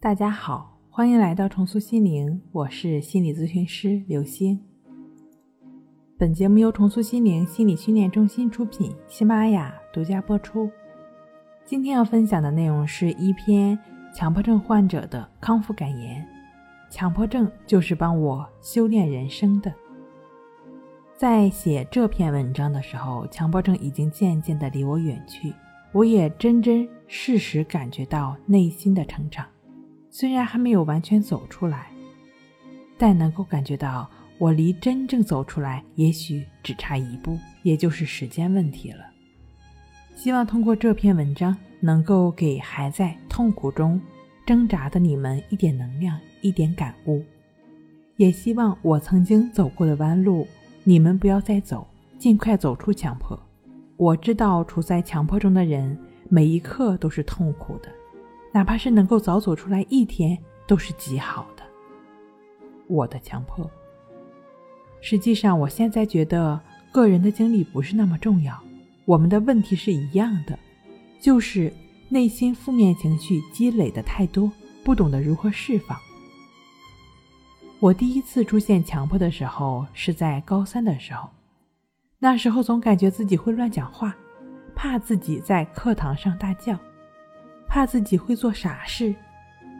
[0.00, 4.56] 大家好，欢迎来到重塑心灵，我是心理咨询师刘星。
[6.16, 10.70] 本节目由重塑心灵心理训练中心出品，喜马拉雅独家播出。
[11.64, 13.76] 今天要分享的内容是一篇
[14.14, 16.24] 强迫症患者的康复感言。
[16.88, 19.74] 强迫症就是帮我修炼人生的。
[21.16, 25.52] 在写这篇文章的时候，强迫症已经渐渐的离我远去，
[25.90, 29.44] 我也真真实实感觉到内心的成长。
[30.18, 31.92] 虽然还没有完全走出来，
[32.96, 39.04] 但能够感觉到我离真正走出来，也许只差一步，也就是时间问题了。
[40.16, 44.00] 希望通过这篇文章，能够给还在痛苦中
[44.44, 47.22] 挣扎的你们一点能量，一点感悟。
[48.16, 50.48] 也希望我曾经走过的弯路，
[50.82, 51.86] 你们不要再走，
[52.18, 53.38] 尽快走出强迫。
[53.96, 55.96] 我知道处在强迫中的人，
[56.28, 57.88] 每一刻都是痛苦的。
[58.52, 61.62] 哪怕是能够早走出来一天，都是极好的。
[62.86, 63.70] 我的强迫，
[65.00, 66.58] 实际上我现在觉得
[66.90, 68.58] 个人的经历不是那么重要。
[69.04, 70.58] 我们的问题是一样的，
[71.20, 71.72] 就是
[72.08, 74.50] 内心负面情绪积累的太多，
[74.84, 75.98] 不懂得如何释放。
[77.80, 81.28] 我第一次出现强迫的时候是在高三的时候，
[82.18, 84.16] 那时候总感觉自己会乱讲话，
[84.74, 86.78] 怕自己在课堂上大叫。
[87.68, 89.14] 怕自己会做傻事，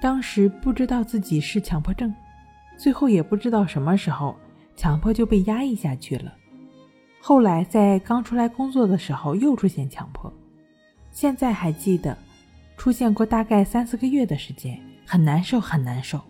[0.00, 2.14] 当时不知道自己是强迫症，
[2.76, 4.36] 最后也不知道什么时候
[4.76, 6.32] 强迫就被压抑下去了。
[7.20, 10.32] 后来在刚出来工作的时候又出现强迫，
[11.10, 12.16] 现在还记得
[12.76, 16.20] 出现过大概三四个月的时间，很难受很难受。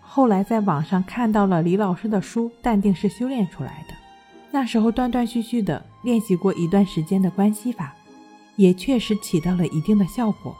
[0.00, 3.94] 后来在网上看到了李老师的书《淡定是修炼出来的》，
[4.50, 7.94] 那时候断断续续的练习过一段时间的关系法。
[8.56, 10.56] 也确实起到了一定的效果，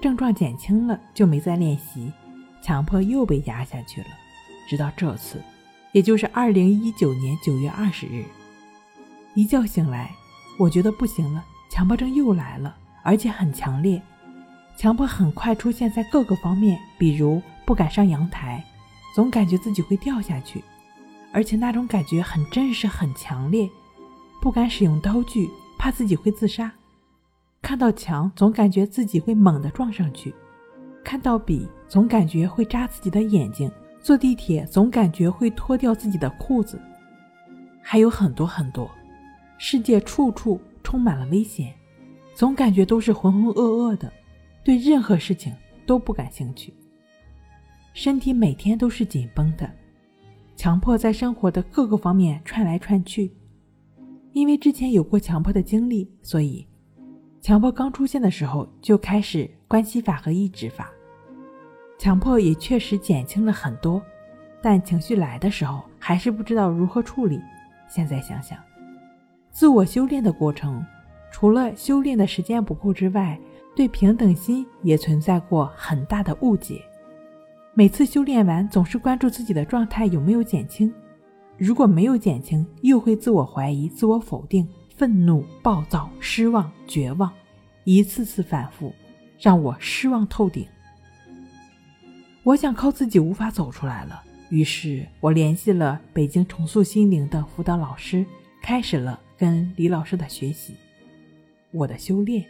[0.00, 2.12] 症状减轻了，就没再练习，
[2.62, 4.06] 强迫又被压下去了。
[4.68, 5.42] 直到这次，
[5.92, 8.24] 也就是二零一九年九月二十日，
[9.34, 10.10] 一觉醒来，
[10.58, 14.00] 我觉得不行了，强迫症又来了，而且很强烈。
[14.76, 18.64] 强迫很快出现在各个方面，比如不敢上阳台，
[19.14, 20.64] 总感觉自己会掉下去，
[21.32, 23.68] 而且那种感觉很真实、很强烈。
[24.40, 26.72] 不敢使用刀具，怕自己会自杀。
[27.64, 30.34] 看到墙总感觉自己会猛地撞上去，
[31.02, 36.78] 看到笔总感觉会扎自己的眼睛，坐地铁总感觉会脱掉自己的裤子，
[37.80, 38.90] 还有很多很多。
[39.56, 41.72] 世界处处充满了危险，
[42.34, 44.12] 总感觉都是浑浑噩噩的，
[44.62, 45.50] 对任何事情
[45.86, 46.74] 都不感兴趣。
[47.94, 49.70] 身体每天都是紧绷的，
[50.54, 53.32] 强迫在生活的各个方面串来串去。
[54.34, 56.66] 因为之前有过强迫的经历，所以。
[57.44, 60.90] 强迫刚出现的时候就开始关系法和抑制法，
[61.98, 64.00] 强迫也确实减轻了很多，
[64.62, 67.38] 但情绪来的时候还是不知道如何处理。
[67.86, 68.58] 现在想想，
[69.50, 70.82] 自我修炼的过程，
[71.30, 73.38] 除了修炼的时间不够之外，
[73.76, 76.80] 对平等心也存在过很大的误解。
[77.74, 80.90] 每次修炼完，总是关注自己的状态有没有减轻，
[81.58, 84.66] 如果没有减轻，又会自我怀疑、自我否定。
[84.96, 87.32] 愤怒、暴躁、失望、绝望，
[87.82, 88.94] 一次次反复，
[89.40, 90.64] 让我失望透顶。
[92.44, 98.24] 我想靠自己无法走出来了，于是我联系了北京重塑心灵的辅导老师，
[98.62, 100.74] 开始了跟李老师的学习，
[101.72, 102.44] 我的修炼。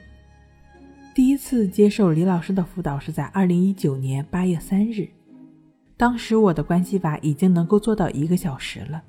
[1.15, 5.09] 第一次接受李老师的辅导是在二零一九年八月三日，
[5.97, 9.03] 当时我的关系法已经能够做到一个小时了。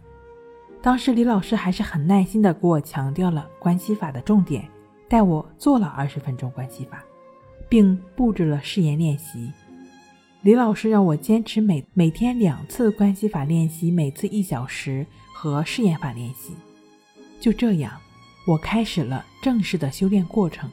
[0.85, 4.69] 当时李老师还是很耐心的给我强调了关系法的重点，
[5.09, 7.03] 带我做了二十分钟关系法，
[7.67, 9.51] 并布置了试验练习。
[10.43, 15.03] 李老师让我坚持每每天两次关系法练习，每次一小时
[15.33, 16.53] 和试验法练习。
[17.39, 17.91] 就这样，
[18.45, 20.69] 我开始了正式的修炼过程。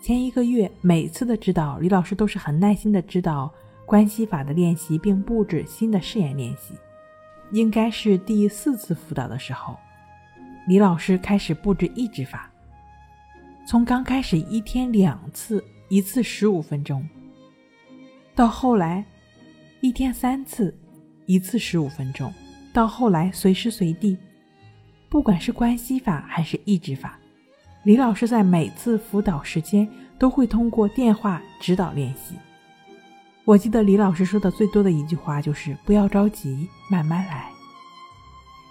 [0.00, 3.52] 前一个月每次的指导，李老师都是很耐心的指导
[3.84, 6.72] 关系法的练习，并布置新的试验练习。
[7.54, 9.78] 应该是第四次辅导的时候，
[10.66, 12.50] 李老师开始布置抑制法。
[13.64, 17.08] 从刚开始一天两次，一次十五分钟，
[18.34, 19.04] 到后来
[19.80, 20.76] 一天三次，
[21.26, 22.34] 一次十五分钟，
[22.72, 24.18] 到后来随时随地，
[25.08, 27.16] 不管是关系法还是抑制法，
[27.84, 32.34] 李老师在每次辅导时间都会通过电话指导练习。
[33.46, 37.50] 我记得李老师说的最多的一句话就是“不要着急，慢慢来，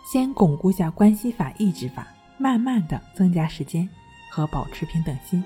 [0.03, 2.07] 先巩固下关系法、抑制法，
[2.39, 3.87] 慢慢的增加时间
[4.31, 5.43] 和保持平等心。”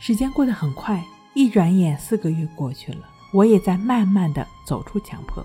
[0.00, 5.44] 时间过得很快，一转眼四个月过去了，我也在慢慢的走出强迫。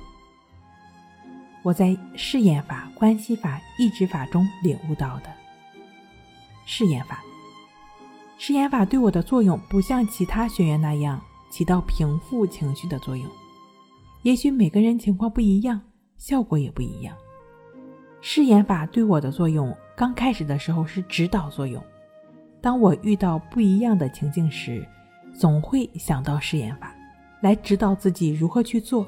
[1.64, 5.30] 我在试验法、关系法、抑制法中领悟到的。
[6.66, 7.22] 试验法，
[8.38, 13.30] 试验法对我的作用不像其他学员那样起到平复情绪的作用。
[14.24, 15.80] 也许每个人情况不一样，
[16.18, 17.16] 效果也不一样。
[18.22, 21.84] 试验法对我的作用，刚开始的时候是指导作用。
[22.62, 24.88] 当我遇到不一样的情境时，
[25.34, 26.96] 总会想到试验法，
[27.42, 29.08] 来指导自己如何去做。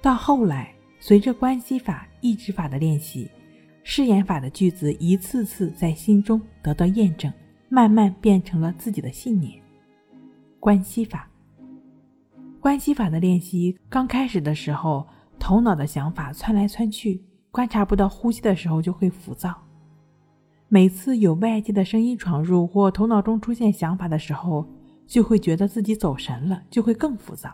[0.00, 3.28] 到后来，随着关系法、意志法的练习，
[3.82, 7.32] 试验法的句子一次次在心中得到验证，
[7.68, 9.60] 慢慢变成了自己的信念。
[10.66, 11.28] 关系法，
[12.58, 15.06] 关系法的练习刚开始的时候，
[15.38, 17.22] 头脑的想法窜来窜去，
[17.52, 19.54] 观察不到呼吸的时候就会浮躁。
[20.66, 24.66] 每次有外界的声音闯入或头脑中出现想法的时候，
[25.06, 27.48] 就会觉得自己走神了，就会更浮躁。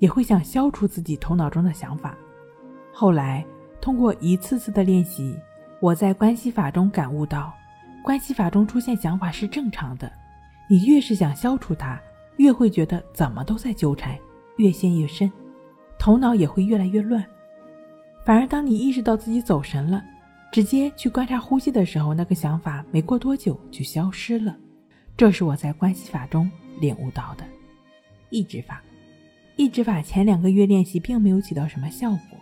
[0.00, 2.18] 也会想消除自己头脑中的想法。
[2.92, 3.46] 后来
[3.80, 5.38] 通过一次次的练习，
[5.80, 7.54] 我在关系法中感悟到，
[8.02, 10.10] 关系法中出现想法是正常的。
[10.68, 12.00] 你越是想消除它，
[12.36, 14.18] 越会觉得怎么都在纠缠，
[14.56, 15.30] 越陷越深，
[15.98, 17.24] 头脑也会越来越乱。
[18.24, 20.02] 反而当你意识到自己走神了，
[20.50, 24.56] 直接去观察呼吸的时候，那个想法没过多久就消失了。
[25.16, 26.50] 这是我在关系法中
[26.80, 27.44] 领悟到的，
[28.30, 28.82] 抑制法。
[29.56, 32.38] 抑制法前两个月练习并没有起到什么效果，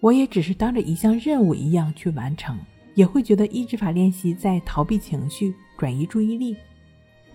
[0.00, 2.56] 我也只是当着一项任务一样去完成，
[2.94, 6.56] 也会觉得抑制法练习在逃避情绪、转移注意力。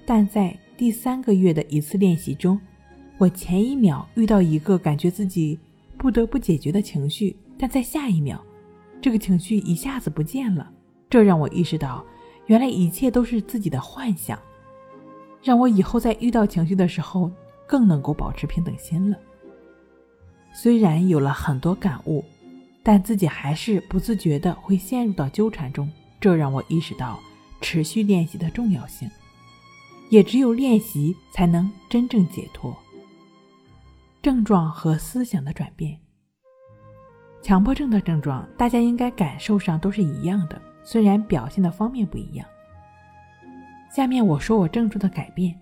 [0.05, 2.59] 但在第三个月的一次练习中，
[3.17, 5.59] 我前一秒遇到一个感觉自己
[5.97, 8.39] 不得不解决的情绪，但在下一秒，
[9.01, 10.71] 这个情绪一下子不见了。
[11.09, 12.05] 这让我意识到，
[12.47, 14.39] 原来一切都是自己的幻想，
[15.41, 17.31] 让我以后在遇到情绪的时候。
[17.65, 19.17] 更能够保持平等心了。
[20.53, 22.23] 虽然有了很多感悟，
[22.83, 25.89] 但自己还是不自觉的会陷入到纠缠中，
[26.19, 27.17] 这让我意识到
[27.61, 29.09] 持续练习的重要性。
[30.13, 32.71] 也只有练习才能真正解脱。
[34.21, 35.99] 症状和思想的转变，
[37.41, 42.47] 强迫症的症状，大家应该感受上都是一样的，虽然表现的方面不一样。
[43.91, 45.59] 下面我说我症状的改变。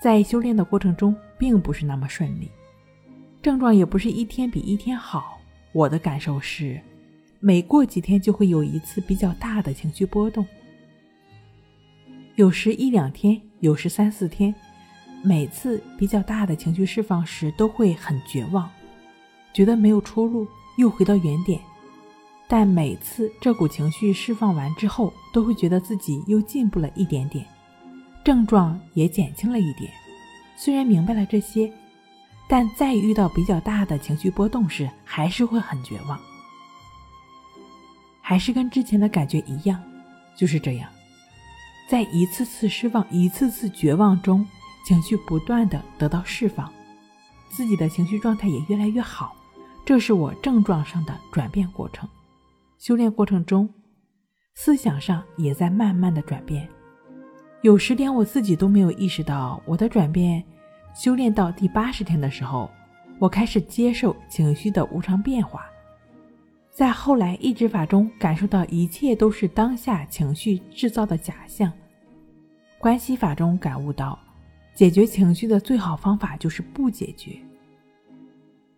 [0.00, 2.50] 在修炼的过程中，并不是那么顺利，
[3.42, 5.38] 症状也不是一天比一天好。
[5.72, 6.80] 我的感受是，
[7.40, 10.46] 每过几天就会有一次比较大的情绪波动，
[12.36, 14.54] 有时一两天，有时三四天。
[15.22, 18.70] 每次比较大的情绪释放时，都会很绝望，
[19.52, 21.60] 觉得没有出路，又回到原点。
[22.46, 27.44] 但每次这股情绪释放完之后，都会觉得自己又进步了一点点。
[28.22, 29.90] 症状也减轻了一点，
[30.56, 31.72] 虽然明白了这些，
[32.48, 36.20] 但再遇到比较大的情绪波动时，还是会很绝望，
[38.20, 39.82] 还是跟之前的感觉一样，
[40.36, 40.88] 就是这样，
[41.88, 44.44] 在一次次失望、一次次绝望中，
[44.84, 46.70] 情绪不断的得到释放，
[47.48, 49.36] 自己的情绪状态也越来越好，
[49.84, 52.08] 这是我症状上的转变过程。
[52.78, 53.68] 修炼过程中，
[54.54, 56.68] 思想上也在慢慢的转变。
[57.62, 60.44] 有时连我自己都没有意识到我的转变。
[60.94, 62.70] 修炼到第八十天的时候，
[63.18, 65.66] 我开始接受情绪的无常变化。
[66.76, 71.72] 在后来意志法中，感受到一切都是当下情绪制造的假象。
[72.78, 74.18] 关系法中感悟到，
[74.74, 77.38] 解决情绪的最好方法就是不解决。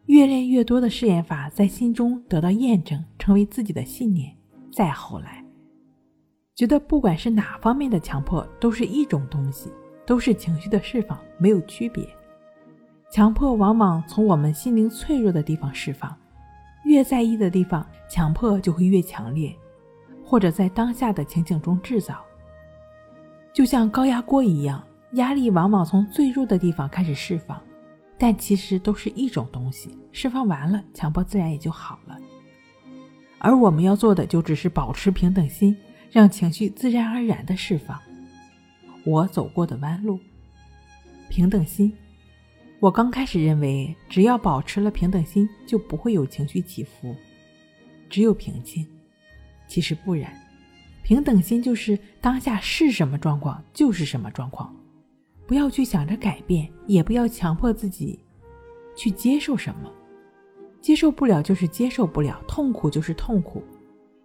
[0.06, 4.32] 越练越多的试验法在心中得到验证，成为自己的信念。
[4.70, 5.44] 再后来。
[6.54, 9.72] 觉得不管是哪方面的强迫，都是一种东西，
[10.06, 12.08] 都是情绪的释放，没有区别。
[13.10, 16.16] 强迫往往从我们心灵脆弱的地方释放，
[16.88, 19.54] 越在意的地方，强迫就会越强烈，
[20.24, 22.24] 或者在当下的情景中制造。
[23.52, 27.62] 就像高压锅一样，压力往往从最弱的地方开始释放，
[28.18, 32.18] 但其实都是一种东西，释放完了，强迫自然也就好了。
[33.38, 35.76] 而我们要做的，就只是保持平等心。
[36.10, 38.00] 让情绪自然而然的释放。
[39.04, 40.18] 我走过的弯路，
[41.28, 41.92] 平等心。
[42.80, 47.14] 我刚开始认为，只要保持了平等心，就不会有情绪起伏，
[48.08, 48.86] 只有平静。
[49.66, 50.32] 其实不然，
[51.02, 54.74] 平等心就是当下是什么状况就是什么状况，
[55.44, 58.18] 不要去想着改变，也不要强迫自己
[58.96, 59.92] 去接受什么。
[60.80, 63.60] 接受不了就是接受不了，痛苦就是痛苦。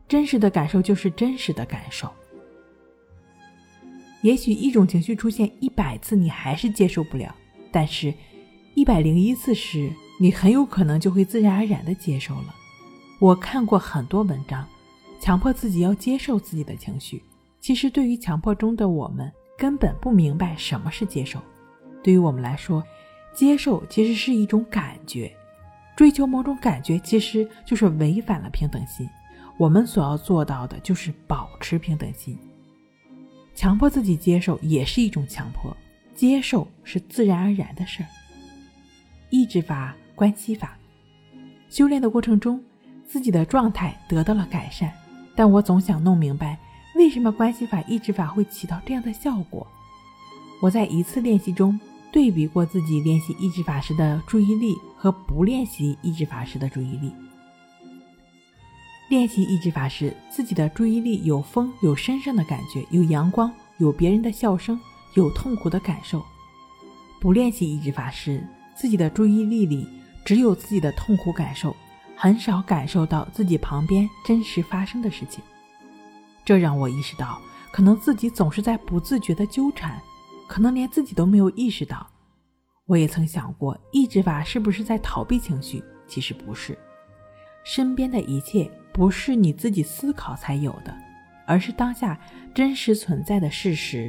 [0.08, 2.08] 真实的感受就是真实的感受。
[4.22, 7.36] 也许一种情绪出现一百次，你还是接受不了，
[7.72, 8.14] 但是，
[8.76, 12.56] 一百零一次时，你很有可能就会自然而然的接受了。
[13.20, 14.68] 我看过很多文章，
[15.20, 17.22] 强迫自己要接受自己的情绪。
[17.60, 21.40] 其实，对于强迫中的我们，根本不明白什么是接受。
[22.04, 22.84] 对于我们来说，
[23.34, 25.32] 接受其实是一种感觉，
[25.96, 29.08] 追求某种感觉其实就是违反了平等心。
[29.58, 32.36] 我们所要做到的就是保持平等心。
[33.54, 35.78] 强迫自己接受也是一种强迫，
[36.16, 38.10] 接受是自然而然的事儿。
[39.34, 40.78] 意志法、关系法，
[41.68, 42.64] 修炼的过程中，
[43.04, 44.94] 自己的状态得到了改善，
[45.36, 46.56] 但我总想弄明白，
[46.94, 49.66] 为什么关系法、意志法会起到这样的效果。
[50.62, 51.80] 我在一次练习中
[52.12, 57.12] 对比过自己练习意志法时的注意力和不练习意志法时的注意力。
[59.10, 64.80] 练习意志法时，自己的注意力有风、有身上的感觉，有阳光，有别人的笑声，
[65.16, 66.20] 有痛苦的感受；
[67.20, 69.88] 不练习意志法时，自己的注意力里
[70.26, 71.76] 只有自己的痛苦感受，
[72.16, 75.44] 很少感受到自己旁边真实发生的事情。
[76.46, 80.02] 这让我意识到，可能自己总是在不自觉的纠缠，
[80.48, 82.06] 可能连自己都没有意识到。
[82.86, 85.84] 我也曾想过，抑制法是不是在逃避情绪？
[86.08, 86.78] 其实不是，
[87.64, 88.70] 身边的一切。
[88.94, 90.96] 不是你自己思考才有的，
[91.48, 92.16] 而是当下
[92.54, 94.08] 真实存在的事实；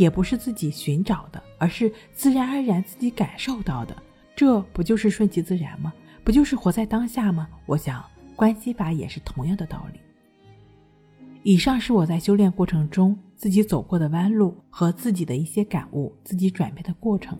[0.00, 3.94] 也不是自己寻找的，而是自然而然自己感受到的。
[4.34, 5.92] 这不就是顺其自然吗？
[6.24, 7.46] 不就是活在当下吗？
[7.66, 8.02] 我想，
[8.34, 10.00] 关系法也是同样的道理。
[11.42, 17.38] 以上是我在修炼过程中自己走过的弯路和自己的一些感悟，自己转变的过程。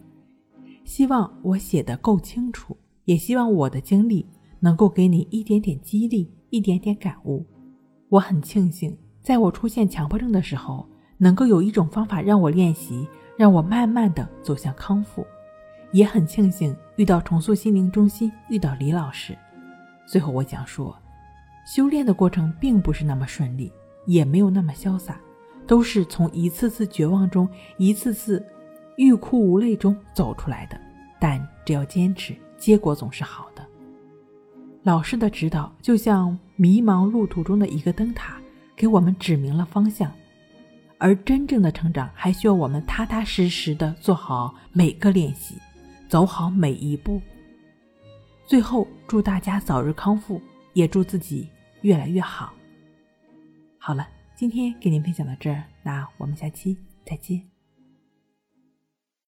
[0.84, 2.76] 希望我写的够清楚，
[3.06, 4.26] 也希望我的经历
[4.58, 6.30] 能够给你一点点激励。
[6.50, 7.46] 一点点感悟，
[8.10, 10.84] 我很庆幸，在我出现强迫症的时候，
[11.22, 15.24] 能够有一种方法让我练习，让我慢慢的走向康复。
[15.92, 19.36] 也很庆幸遇到重塑心灵中心，遇到李老师。
[20.06, 20.96] 最后我想说，
[21.66, 23.70] 修炼的过程并不是那么顺利，
[24.06, 25.20] 也没有那么潇洒，
[25.66, 27.46] 都是从一次次绝望中，
[27.76, 28.42] 一次次
[28.96, 30.80] 欲哭无泪中走出来的。
[31.20, 33.62] 但只要坚持，结果总是好的。
[34.82, 38.38] 老师的指导就像迷茫路途中的一个灯塔，
[38.74, 40.10] 给我们指明了方向。
[41.00, 45.56] 而真正的成长，还需要我们踏踏实实的做好每个练习，
[46.08, 47.20] 走好每一步。
[48.46, 50.40] 最后，祝大家早日康复，
[50.74, 51.48] 也祝自己
[51.80, 52.52] 越来越好。
[53.78, 56.76] 好了，今天给您分享到这儿，那我们下期
[57.06, 57.59] 再见。